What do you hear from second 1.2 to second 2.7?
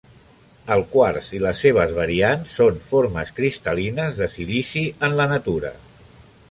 i les seves variants